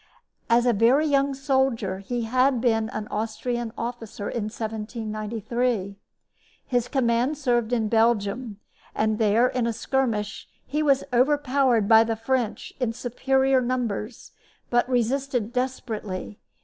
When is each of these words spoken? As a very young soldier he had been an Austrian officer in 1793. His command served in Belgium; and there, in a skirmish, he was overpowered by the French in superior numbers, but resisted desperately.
As 0.49 0.65
a 0.65 0.73
very 0.73 1.05
young 1.05 1.35
soldier 1.35 1.99
he 1.99 2.23
had 2.23 2.59
been 2.59 2.89
an 2.89 3.07
Austrian 3.09 3.71
officer 3.77 4.27
in 4.31 4.45
1793. 4.45 5.95
His 6.65 6.87
command 6.87 7.37
served 7.37 7.71
in 7.71 7.87
Belgium; 7.87 8.59
and 8.95 9.19
there, 9.19 9.47
in 9.47 9.67
a 9.67 9.73
skirmish, 9.73 10.49
he 10.65 10.81
was 10.81 11.03
overpowered 11.13 11.87
by 11.87 12.03
the 12.03 12.15
French 12.15 12.73
in 12.79 12.93
superior 12.93 13.61
numbers, 13.61 14.31
but 14.71 14.89
resisted 14.89 15.53
desperately. 15.53 16.39